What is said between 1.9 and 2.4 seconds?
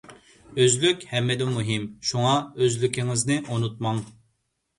شۇڭا